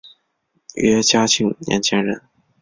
[0.73, 2.23] 约嘉庆年间人。